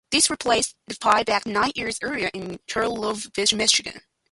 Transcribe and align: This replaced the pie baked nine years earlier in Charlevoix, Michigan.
This 0.09 0.31
replaced 0.31 0.73
the 0.87 0.95
pie 0.95 1.21
baked 1.21 1.45
nine 1.45 1.73
years 1.75 1.99
earlier 2.01 2.31
in 2.33 2.59
Charlevoix, 2.65 3.53
Michigan. 3.55 4.01